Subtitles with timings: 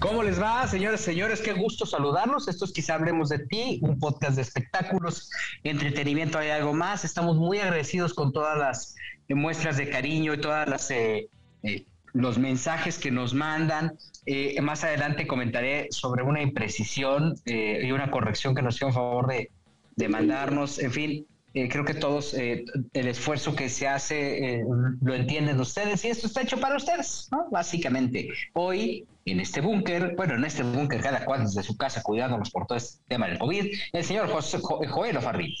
[0.00, 1.40] ¿Cómo les va, señores, señores?
[1.40, 2.46] Qué gusto saludarlos.
[2.46, 5.28] Esto es Quizá Hablemos de Ti, un podcast de espectáculos,
[5.64, 7.04] entretenimiento, hay algo más.
[7.04, 8.94] Estamos muy agradecidos con todas las
[9.28, 11.28] muestras de cariño y todas las eh,
[11.64, 13.98] eh, los mensajes que nos mandan.
[14.24, 19.50] Eh, más adelante comentaré sobre una imprecisión y una corrección que nos hicieron favor de,
[19.96, 20.78] de mandarnos.
[20.78, 21.26] En fin,
[21.70, 24.64] creo que todos el esfuerzo que se hace
[25.00, 27.48] lo entienden ustedes y esto está hecho para ustedes, ¿no?
[27.50, 28.28] Básicamente.
[28.54, 32.66] Hoy en este búnker, bueno, en este búnker cada cual desde su casa cuidándonos por
[32.66, 35.54] todo este tema del COVID, el señor José, Joel Ofarril.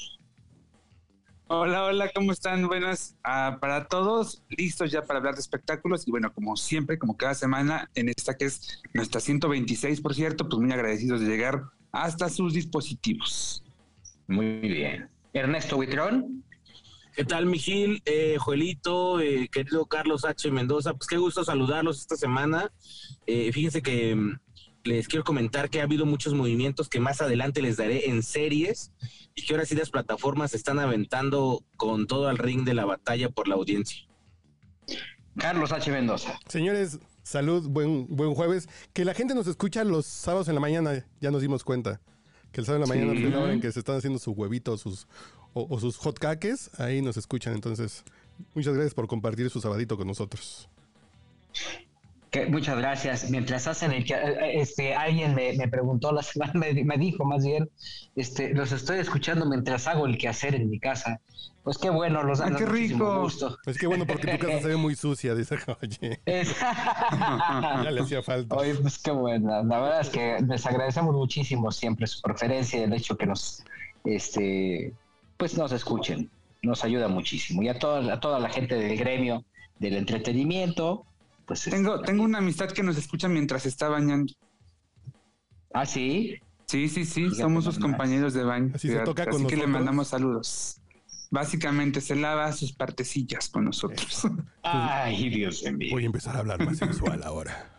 [1.50, 2.66] Hola, hola, ¿cómo están?
[2.66, 7.16] Buenas ah, para todos, listos ya para hablar de espectáculos y bueno, como siempre, como
[7.16, 11.62] cada semana, en esta que es nuestra 126, por cierto, pues muy agradecidos de llegar
[11.90, 13.64] hasta sus dispositivos.
[14.26, 15.08] Muy bien.
[15.38, 16.44] Ernesto Huitrón.
[17.14, 20.50] ¿Qué tal, Mijil, eh, Joelito, eh, querido Carlos H.
[20.50, 20.94] Mendoza?
[20.94, 22.72] Pues qué gusto saludarlos esta semana.
[23.26, 24.38] Eh, fíjense que mm,
[24.84, 28.92] les quiero comentar que ha habido muchos movimientos que más adelante les daré en series
[29.34, 33.28] y que ahora sí las plataformas están aventando con todo al ring de la batalla
[33.30, 34.06] por la audiencia.
[35.36, 35.90] Carlos H.
[35.90, 36.38] Mendoza.
[36.48, 38.68] Señores, salud, buen, buen jueves.
[38.92, 42.00] Que la gente nos escucha los sábados en la mañana, ya nos dimos cuenta.
[42.52, 44.32] Que el sábado en la mañana es la hora en que se están haciendo su
[44.32, 45.06] huevito, sus
[45.54, 47.54] o, sus hot cakes, ahí nos escuchan.
[47.54, 48.04] Entonces,
[48.54, 50.68] muchas gracias por compartir su sabadito con nosotros.
[52.48, 53.30] Muchas gracias.
[53.30, 54.04] Mientras hacen el
[54.52, 57.70] este alguien me, preguntó la semana, me, dijo más bien,
[58.16, 61.20] este, los estoy escuchando mientras hago el quehacer en mi casa.
[61.62, 63.20] Pues qué bueno, los ¡Qué rico!
[63.22, 63.58] Gusto.
[63.64, 66.20] Pues qué bueno porque tu casa se ve muy sucia, dice oye.
[66.26, 68.56] ya le hacía falta.
[68.56, 69.62] Oye, pues qué bueno.
[69.64, 73.64] La verdad es que les agradecemos muchísimo siempre su preferencia y el hecho que nos
[74.04, 74.94] este
[75.36, 76.30] pues nos escuchen.
[76.62, 77.62] Nos ayuda muchísimo.
[77.62, 79.44] Y a toda, a toda la gente del gremio
[79.78, 81.04] del entretenimiento,
[81.48, 81.62] pues...
[81.64, 84.32] Tengo, tengo una amistad que nos escucha mientras está bañando.
[85.72, 86.36] ¿Ah, sí?
[86.66, 88.72] Sí, sí, sí, somos sus compañeros de baño.
[88.74, 90.80] Así, se toca que le mandamos saludos.
[91.30, 94.26] Básicamente se lava sus partecillas con nosotros.
[94.62, 95.88] Ay, Dios mío.
[95.92, 97.77] Voy a empezar a hablar más sensual ahora.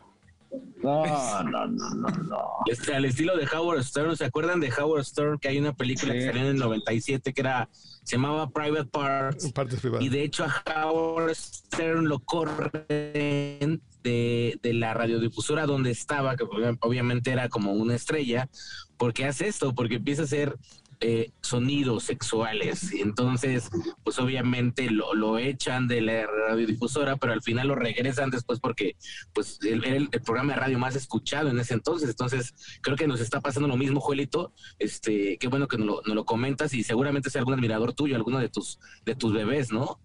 [0.81, 1.05] No,
[1.43, 2.49] no, no, no, no.
[2.67, 5.37] Este, al estilo de Howard Stern, ¿se acuerdan de Howard Stern?
[5.37, 9.53] Que hay una película que salió en el 97 que era, se llamaba Private Parts.
[9.99, 16.45] Y de hecho a Howard Stern lo corren de, de la radiodifusora donde estaba, que
[16.79, 18.49] obviamente era como una estrella,
[18.97, 20.57] porque hace esto, porque empieza a ser
[21.01, 22.91] eh, sonidos sexuales.
[22.91, 23.69] Entonces,
[24.03, 28.97] pues obviamente lo, lo, echan de la radiodifusora, pero al final lo regresan después porque
[29.33, 32.09] pues era el, programa de radio más escuchado en ese entonces.
[32.09, 34.53] Entonces, creo que nos está pasando lo mismo, Juelito.
[34.77, 38.39] Este, qué bueno que nos lo, lo comentas y seguramente es algún admirador tuyo, alguno
[38.39, 40.01] de tus, de tus bebés, ¿no?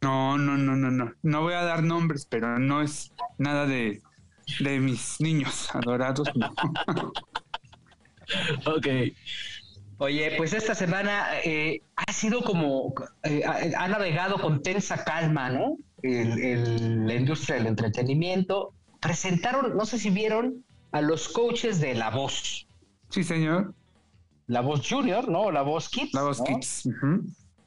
[0.00, 1.12] No, no, no, no, no.
[1.22, 4.00] No voy a dar nombres, pero no es nada de,
[4.60, 6.26] de mis niños adorados.
[8.66, 8.86] ok.
[10.02, 15.76] Oye, pues esta semana eh, ha sido como, eh, ha, navegado con tensa calma, ¿no?
[16.02, 18.72] la industria del entretenimiento.
[18.98, 22.66] Presentaron, no sé si vieron, a los coaches de La Voz.
[23.10, 23.74] Sí, señor.
[24.46, 25.50] La Voz Junior, ¿no?
[25.50, 26.14] La Voz Kids.
[26.14, 26.88] La Voz Kids.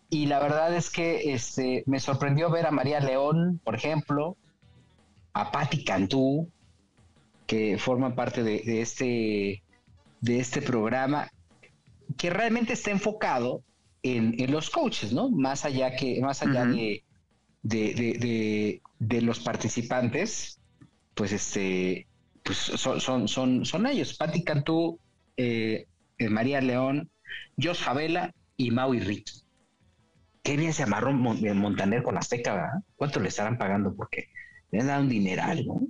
[0.10, 4.38] Y la verdad es que este, me sorprendió ver a María León, por ejemplo,
[5.34, 6.50] a Patti Cantú,
[7.46, 9.62] que forma parte de, este,
[10.22, 11.30] de este programa
[12.18, 13.64] que realmente está enfocado
[14.04, 15.30] en, los coaches, ¿no?
[15.30, 17.04] Más allá que, más allá de,
[19.00, 20.60] de, los participantes,
[21.16, 22.08] pues este,
[22.44, 25.00] pues son, son, son, son ellos, Patti Cantú,
[25.38, 27.10] eh, eh, María León,
[27.62, 29.42] Jos Javela y Maui Ricky.
[30.44, 32.84] Qué bien se amarró Montaner con Azteca, ¿verdad?
[32.98, 33.96] ¿Cuánto le estarán pagando?
[33.96, 34.28] Porque
[34.72, 35.82] le han dado un dineral, ¿no?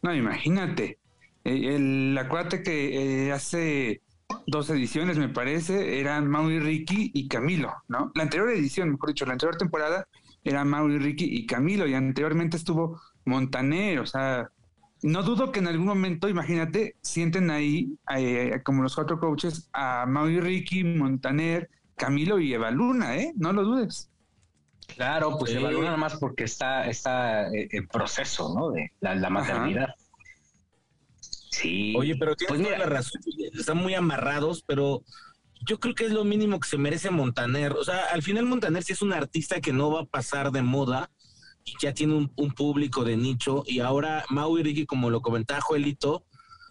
[0.00, 0.98] No, imagínate.
[1.44, 4.00] Eh, el, acuérdate que hace
[4.46, 8.12] dos ediciones, me parece, eran Maui Ricky y Camilo, ¿no?
[8.14, 10.06] La anterior edición, mejor dicho, la anterior temporada
[10.44, 14.50] era Maui Ricky y Camilo, y anteriormente estuvo Montaner, o sea,
[15.02, 20.06] no dudo que en algún momento, imagínate, sienten ahí, eh, como los cuatro coaches, a
[20.06, 23.32] Maui Ricky, Montaner, Camilo y Eva Luna, ¿eh?
[23.36, 24.10] No lo dudes.
[24.96, 28.70] Claro, pues se valora nada más porque está, está eh, en proceso, ¿no?
[28.70, 29.94] De la, maternidad.
[31.52, 31.94] Sí.
[31.96, 33.20] Oye, pero tienes pues la razón.
[33.52, 35.04] Están muy amarrados, pero
[35.66, 37.72] yo creo que es lo mínimo que se merece Montaner.
[37.72, 40.62] O sea, al final Montaner sí es un artista que no va a pasar de
[40.62, 41.10] moda
[41.64, 43.64] y ya tiene un, público de nicho.
[43.66, 46.24] Y ahora Mau y Ricky, como lo comentaba Joelito,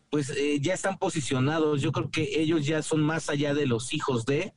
[0.09, 1.81] pues eh, ya están posicionados.
[1.81, 4.53] Yo creo que ellos ya son más allá de los hijos de.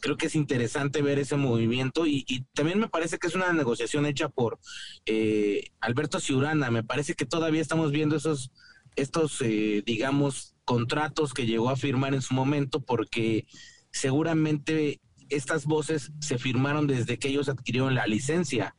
[0.00, 4.06] Creo que es interesante ver ese movimiento y, también me parece que es una negociación
[4.06, 4.58] hecha por
[5.04, 6.70] eh, Alberto Ciurana.
[6.70, 8.50] Me parece que todavía estamos viendo esos,
[8.96, 13.46] estos, eh, digamos, contratos que llegó a firmar en su momento porque
[13.92, 18.76] seguramente estas voces se firmaron desde que ellos adquirieron la licencia.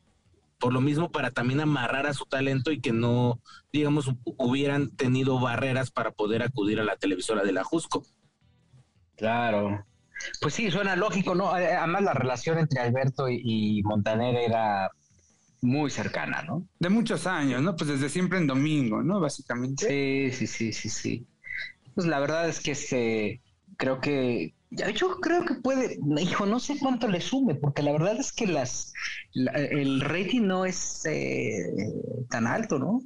[0.58, 3.40] Por lo mismo, para también amarrar a su talento y que no,
[3.72, 8.04] digamos, hubieran tenido barreras para poder acudir a la televisora de la Jusco.
[9.16, 9.84] Claro.
[10.40, 11.52] Pues sí, suena lógico, ¿no?
[11.52, 14.90] Además, la relación entre Alberto y, Montaner era
[15.60, 16.66] muy cercana, ¿no?
[16.78, 17.76] De muchos años, ¿no?
[17.76, 19.20] Pues desde siempre en domingo, ¿no?
[19.20, 19.86] Básicamente.
[19.86, 21.26] Sí, sí, sí, sí, sí.
[21.94, 23.42] Pues la verdad es que este,
[23.76, 28.18] creo que yo creo que puede, hijo, no sé cuánto le sume, porque la verdad
[28.18, 28.92] es que las
[29.32, 31.72] el rating no es eh,
[32.28, 33.00] tan alto, ¿no?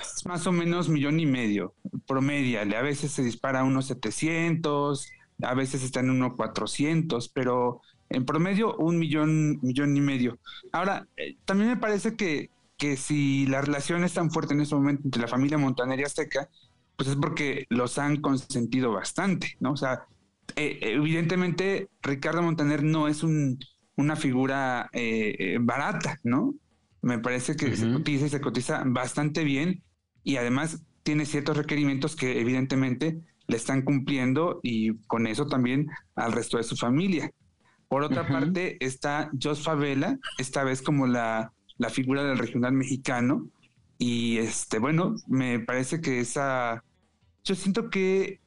[0.00, 1.74] Es más o menos millón y medio,
[2.06, 2.60] promedia.
[2.62, 5.10] A veces se dispara a unos 700,
[5.42, 10.38] a veces está en unos 400, pero en promedio un millón, millón y medio.
[10.72, 14.74] Ahora, eh, también me parece que, que si la relación es tan fuerte en ese
[14.74, 16.48] momento entre la familia Montaner y Azteca,
[16.96, 19.72] pues es porque los han consentido bastante, ¿no?
[19.72, 20.06] O sea,
[20.54, 26.54] eh, evidentemente Ricardo Montaner no es una figura eh, eh, barata, ¿no?
[27.02, 29.82] Me parece que se cotiza y se cotiza bastante bien
[30.24, 35.86] y además tiene ciertos requerimientos que evidentemente le están cumpliendo y con eso también
[36.16, 37.30] al resto de su familia.
[37.88, 43.48] Por otra parte está Jos Favela, esta vez como la, la figura del regional mexicano,
[43.98, 46.84] y este, bueno, me parece que esa,
[47.44, 48.40] yo siento que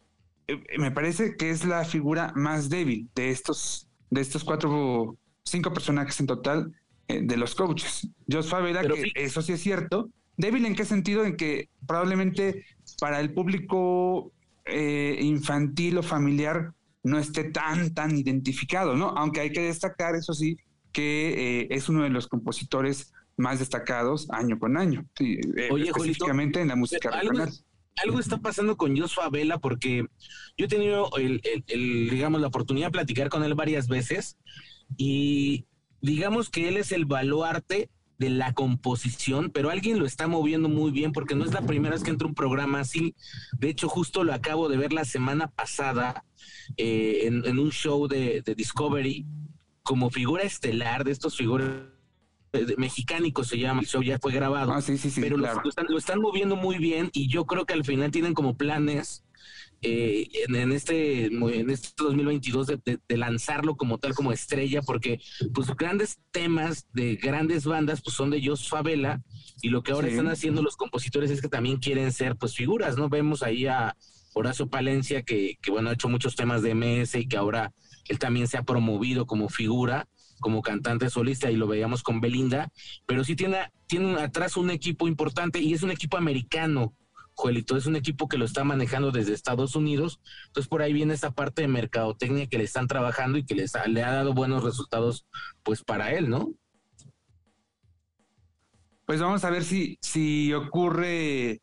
[0.48, 5.74] eh, me parece que es la figura más débil de estos, de estos cuatro, cinco
[5.74, 6.72] personajes en total
[7.08, 8.08] eh, de los coaches.
[8.32, 10.10] Jos Favela, que eso sí es cierto.
[10.38, 11.26] Débil en qué sentido?
[11.26, 12.66] En que probablemente
[13.00, 14.32] para el público
[14.66, 19.10] eh, infantil o familiar no esté tan, tan identificado, ¿no?
[19.10, 20.57] Aunque hay que destacar, eso sí,
[20.92, 27.10] que es uno de los compositores más destacados año con año, específicamente en la música
[27.12, 27.50] regional
[28.04, 30.06] algo está pasando con Joshua Vela porque
[30.57, 31.42] yo he tenido, el,
[32.10, 34.38] digamos, la oportunidad de platicar con él varias veces
[34.98, 35.66] y
[36.02, 40.92] digamos que él es el baluarte de la composición, pero alguien lo está moviendo muy
[40.92, 43.16] bien porque no es la primera vez que entra un programa así.
[43.57, 46.25] De hecho, justo lo acabo de ver la semana pasada
[46.77, 49.25] eh, en, un show de, de Discovery
[49.83, 51.71] como figura estelar de estos figuras
[52.77, 54.74] mexicánico se llama, el show ya fue grabado.
[54.74, 55.48] Ah, sí, sí, sí, pero lo,
[55.98, 59.24] están, moviendo muy bien y yo creo que al final tienen como planes
[59.81, 65.20] eh, en, este, en este 2022 de, lanzarlo como tal, como estrella, porque
[65.54, 69.22] pues grandes temas de grandes bandas pues son de Jos Favela
[69.62, 72.98] y lo que ahora están haciendo los compositores es que también quieren ser pues figuras,
[72.98, 73.10] ¿no?
[73.10, 73.96] Vemos ahí a
[74.34, 77.74] Horacio Palencia que, que bueno, ha hecho muchos temas de MS y que ahora
[78.08, 80.08] él también se ha promovido como figura
[80.40, 82.72] como cantante solista y lo veíamos con Belinda,
[83.06, 86.94] pero sí tiene, tiene atrás un equipo importante y es un equipo americano,
[87.40, 91.14] Joelito, es un equipo que lo está manejando desde Estados Unidos, entonces por ahí viene
[91.14, 94.62] esta parte de mercadotecnia que le están trabajando y que les le ha dado buenos
[94.62, 95.26] resultados
[95.64, 96.52] pues para él, ¿no?
[99.06, 101.62] Pues vamos a ver si, si ocurre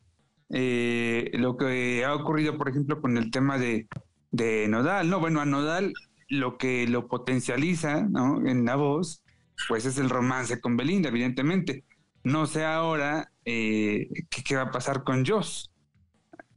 [0.49, 3.87] eh, lo que ha ocurrido, por ejemplo, con el tema de,
[4.31, 5.21] de Nodal, ¿no?
[5.21, 5.93] Bueno, a Nodal
[6.29, 8.47] lo que lo potencializa ¿no?
[8.47, 9.23] en la voz,
[9.69, 11.85] pues es el romance con Belinda, evidentemente.
[12.25, 15.71] No sé ahora eh, qué, va a pasar con Joss.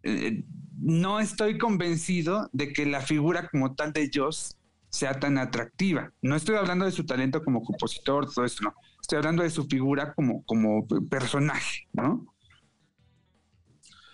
[0.04, 0.44] Eh,
[0.82, 4.58] no estoy convencido de que la figura como tal de Joss
[4.90, 6.12] sea tan atractiva.
[6.22, 8.74] No estoy hablando de su talento como compositor, todo esto, no.
[9.02, 12.26] Estoy hablando de su figura como, como personaje, ¿no?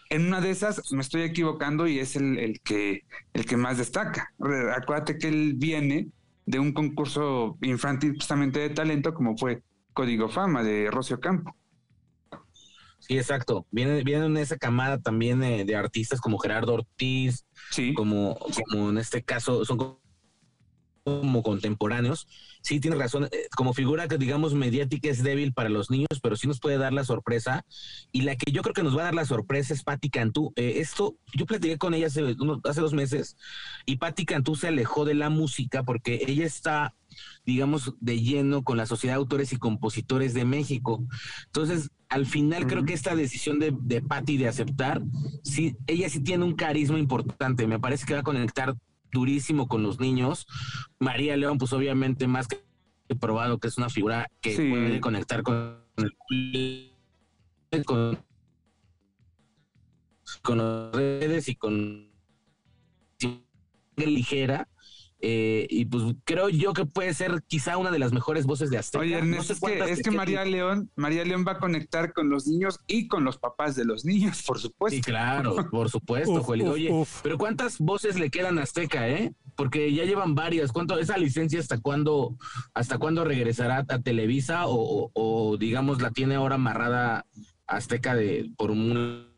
[0.10, 3.02] en una de esas me estoy equivocando y es el, que,
[3.34, 4.32] el que más destaca.
[4.76, 6.10] Acuérdate que él viene
[6.46, 9.64] de un concurso infantil justamente de talento como fue
[9.94, 11.56] Código Fama de Rocio Campo.
[13.08, 13.66] Sí, exacto.
[13.72, 17.94] Viene, viene en esa camada también de, artistas como Gerardo Ortiz, sí.
[17.94, 18.38] como,
[18.70, 22.28] como en este caso son como contemporáneos,
[22.64, 26.36] sí tiene razón, eh, como figura que digamos mediática es débil para los niños, pero
[26.36, 27.64] sí nos puede dar la sorpresa.
[28.12, 30.52] Y la que yo creo que nos va a dar la sorpresa es Patti Cantú.
[30.56, 33.38] Eh, esto, yo platiqué con ella hace, hace dos meses
[33.86, 36.96] y Patti Cantú se alejó de la música porque ella está
[37.46, 41.04] digamos, de lleno con la Sociedad de Autores y Compositores de México.
[41.46, 45.02] Entonces, al final creo que esta decisión de, de Patti de aceptar,
[45.44, 48.74] sí, ella sí tiene un carisma importante, me parece que va a conectar
[49.12, 50.48] durísimo con los niños.
[50.98, 52.64] María León, pues obviamente más que
[53.20, 55.84] probado que es una figura que puede conectar con
[57.84, 58.18] con,
[60.42, 62.14] con las redes y con
[63.98, 64.70] ligera
[65.28, 68.78] eh, y pues creo yo que puede ser quizá una de las mejores voces de
[68.78, 69.02] Azteca.
[69.02, 73.08] Oye, Ernesto, es que, María León, María León va a conectar con los niños y
[73.08, 74.96] con los papás de los niños, por supuesto.
[74.96, 76.92] Sí, claro, por supuesto, Oye,
[77.24, 79.34] pero ¿cuántas voces le quedan a Azteca, eh?
[79.56, 80.72] Porque ya llevan varias.
[80.72, 82.38] ¿Cuánto esa licencia hasta cuándo
[82.76, 87.26] hasta cuándo regresará a Televisa o, o digamos la tiene ahora amarrada
[87.66, 89.35] Azteca de por un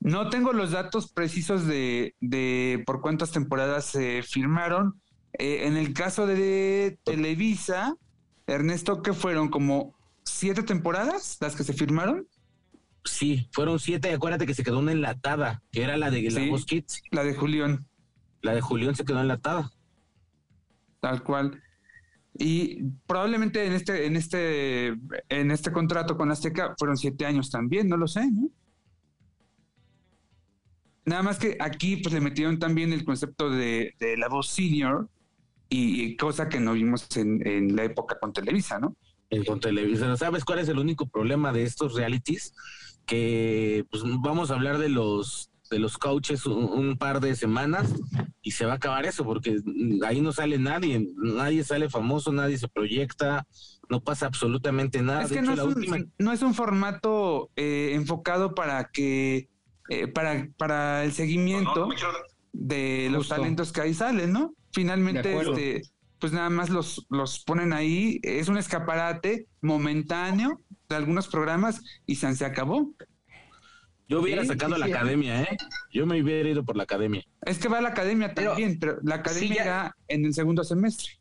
[0.00, 5.00] no tengo los datos precisos de, de por cuántas temporadas se firmaron.
[5.38, 7.94] Eh, en el caso de Televisa,
[8.46, 9.48] Ernesto, ¿qué fueron?
[9.48, 12.26] ¿Como siete temporadas las que se firmaron?
[13.04, 14.12] Sí, fueron siete.
[14.12, 17.02] Acuérdate que se quedó una enlatada, que era la de la sí, Kids.
[17.10, 17.86] La de Julián.
[18.42, 19.70] La de Julián se quedó enlatada.
[21.00, 21.62] Tal cual.
[22.34, 24.94] Y probablemente en este, en este,
[25.28, 28.48] en este contrato con Azteca fueron siete años también, no lo sé, ¿no?
[31.08, 35.08] Nada más que aquí pues le metieron también el concepto de, la voz senior
[35.70, 38.94] y, cosa que no vimos en, la época con Televisa, ¿no?
[39.30, 40.14] En, con Televisa.
[40.18, 42.54] ¿Sabes cuál es el único problema de estos realities?
[43.06, 47.94] Que pues vamos a hablar de los de los coaches un, par de semanas
[48.42, 49.58] y se va a acabar eso porque
[50.06, 53.46] ahí no sale nadie, nadie sale famoso, nadie se proyecta,
[53.90, 55.24] no pasa absolutamente nada.
[55.24, 55.52] Es que no,
[56.32, 59.48] es un, formato eh, enfocado para que
[59.88, 61.88] eh, para, para el seguimiento
[62.52, 64.54] de los talentos que ahí salen, ¿no?
[64.72, 65.82] Finalmente, este,
[66.18, 72.16] pues nada más los, los ponen ahí, es un escaparate momentáneo de algunos programas y
[72.16, 72.92] se, acabó.
[74.08, 75.56] Yo hubiera sacado la academia, ¿eh?
[75.92, 77.22] Yo me hubiera ido por la academia.
[77.42, 81.12] Es que va a la academia también, pero la academia en el segundo semestre.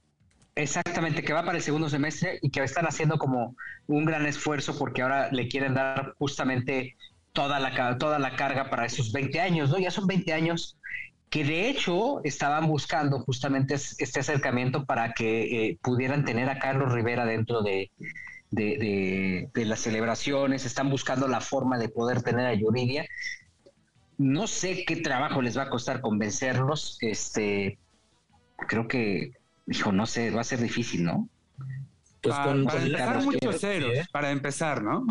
[0.56, 3.56] Exactamente, que va para el segundo semestre y que están haciendo como
[3.86, 6.98] un gran esfuerzo porque ahora le quieren dar justamente
[7.38, 9.78] toda la, toda la carga para esos 20 años, ¿no?
[9.78, 10.76] Ya son 20 años
[11.30, 16.92] que de hecho estaban buscando justamente este acercamiento para que eh, pudieran tener a Carlos
[16.92, 17.92] Rivera dentro de,
[18.50, 23.06] de, las celebraciones, están buscando la forma de poder tener a Yuridia.
[24.18, 27.78] No sé qué trabajo les va a costar convencerlos, este,
[28.68, 29.34] creo que,
[29.68, 31.30] dijo, no sé, va a ser difícil, ¿no?
[32.20, 34.08] Pues con, para, muchos ceros, ¿eh?
[34.12, 35.06] para empezar, ¿no?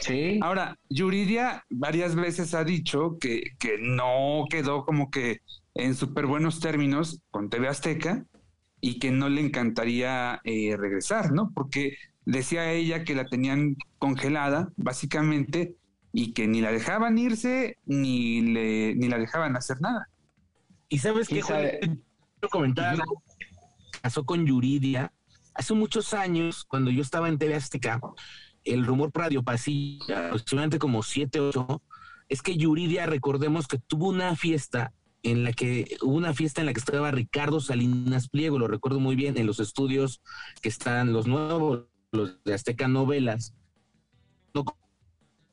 [0.00, 0.38] Sí.
[0.42, 5.40] Ahora, Yuridia varias veces ha dicho que, que no quedó como que
[5.74, 8.24] en súper buenos términos con TV Azteca
[8.80, 11.52] y que no le encantaría eh, regresar, ¿no?
[11.54, 15.76] Porque decía ella que la tenían congelada, básicamente,
[16.12, 20.08] y que ni la dejaban irse ni, le, ni la dejaban hacer nada.
[20.88, 22.98] Y sabes qué, quiero comentar
[24.02, 25.12] Pasó con Yuridia
[25.54, 28.00] hace muchos años, cuando yo estaba en TV Azteca
[28.64, 31.82] el rumor Radio Pasilla, aproximadamente como 7, 8,
[32.28, 36.66] es que Yuridia, recordemos que tuvo una fiesta en la que hubo una fiesta en
[36.66, 40.22] la que estaba Ricardo Salinas Pliego, lo recuerdo muy bien, en los estudios
[40.62, 43.54] que están los nuevos, los de Azteca Novelas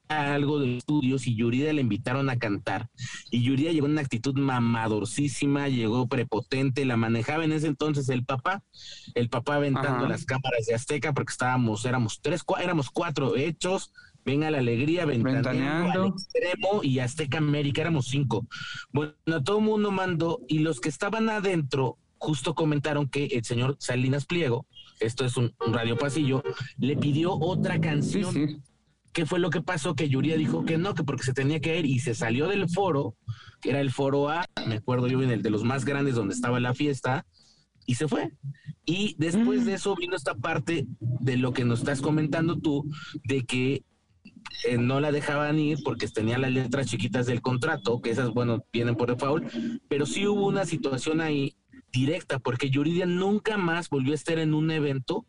[0.10, 2.90] algo de estudios y Yurida le invitaron a cantar.
[3.32, 8.26] Y Yurida llegó en una actitud mamadorcísima, llegó prepotente, la manejaba en ese entonces el
[8.26, 8.64] papá,
[9.16, 13.92] el papá aventando las cámaras de Azteca porque estábamos, éramos tres, éramos cuatro hechos,
[14.26, 18.48] venga la alegría, ventaneando, extremo y Azteca América, éramos cinco.
[18.92, 23.78] Bueno, todo el mundo mandó y los que estaban adentro justo comentaron que el señor
[23.80, 24.66] Salinas Pliego,
[25.00, 26.44] esto es un, radio pasillo,
[26.78, 28.64] le pidió otra canción.
[29.18, 29.96] ¿Qué fue lo que pasó?
[29.96, 32.70] Que Yuria dijo que no, que porque se tenía que ir y se salió del
[32.70, 33.16] foro,
[33.62, 36.36] que era el foro A, me acuerdo yo, en el de los más grandes donde
[36.36, 37.26] estaba la fiesta,
[37.88, 38.32] y se fue.
[38.86, 39.74] Y después de mm.
[39.76, 42.88] eso vino esta parte de lo que nos estás comentando tú,
[43.24, 43.84] de que
[44.68, 48.66] eh, no la dejaban ir porque tenía las letras chiquitas del contrato, que esas, bueno,
[48.72, 49.52] vienen por default,
[49.90, 51.56] pero sí hubo una situación ahí
[51.92, 55.26] directa, porque Yuridia nunca más volvió a estar en un evento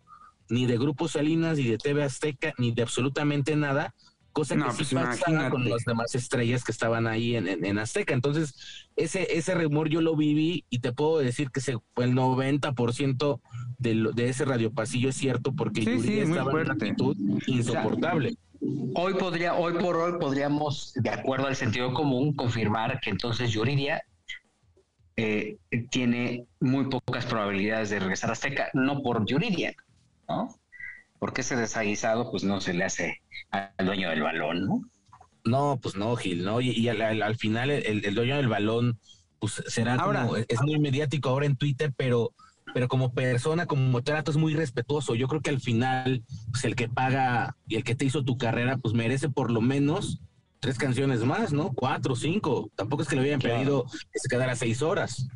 [0.50, 3.94] ni de Grupo Salinas, ni de TV Azteca, ni de absolutamente nada,
[4.32, 8.14] cosa que sí pues pasaba con las demás estrellas que estaban ahí en, en, Azteca.
[8.14, 13.40] Entonces, ese, ese rumor yo lo viví y te puedo decir que se, el 90%
[13.78, 18.36] de, de ese radiopasillo es cierto porque Yuridia estaba en una actitud insoportable.
[18.94, 24.02] hoy podría, hoy por hoy podríamos, de acuerdo al sentido común, confirmar que entonces Yuridia
[25.16, 25.56] eh,
[25.90, 29.74] tiene muy pocas probabilidades de regresar a Azteca, no por Yuridia,
[30.28, 30.54] ¿no?
[31.18, 34.82] Porque ese desaguisado pues no se le hace al dueño del balón, ¿no?
[35.44, 36.60] No, pues no, Gil, ¿no?
[36.60, 38.98] Y, al, final el, dueño del balón
[39.38, 42.34] pues será como, es muy mediático ahora en Twitter, pero
[42.74, 45.14] pero como persona, como trato es muy respetuoso.
[45.14, 48.36] Yo creo que al final, pues el que paga y el que te hizo tu
[48.36, 50.20] carrera, pues merece por lo menos
[50.60, 51.72] tres canciones más, ¿no?
[51.72, 52.70] Cuatro, cinco.
[52.76, 55.28] Tampoco es que le habían pedido que se quedara seis horas.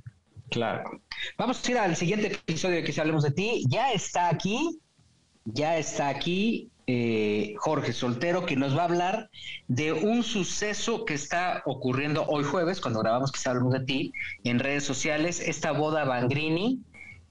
[0.51, 1.01] Claro.
[1.39, 3.65] Vamos a ir al siguiente episodio de que si hablemos de ti.
[3.69, 4.79] Ya está aquí
[5.45, 9.31] ya está aquí eh, Jorge Soltero, que nos va a hablar
[9.69, 14.13] de un suceso que está ocurriendo hoy jueves, cuando grabamos que hablamos de ti,
[14.45, 16.81] en redes sociales, esta boda Bangrini.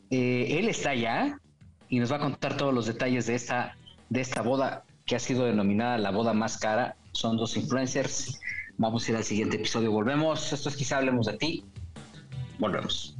[0.10, 1.40] Eh, él está allá
[1.90, 3.76] y nos va a contar todos los detalles de esta,
[4.10, 6.96] de esta boda que ha sido denominada la boda más cara.
[7.12, 8.40] Son dos influencers.
[8.78, 9.92] Vamos a ir al siguiente episodio.
[9.92, 10.54] Volvemos.
[10.54, 11.66] Esto es quizá hablemos de ti.
[12.58, 13.18] Volvemos.